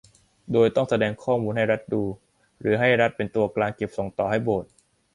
[0.53, 2.03] โดยต้องแสดงข้อมูลให้รัฐดู
[2.59, 4.69] หรือให้รัฐเป็นตัวกลางเก็บส่งต่อให้โบสถ์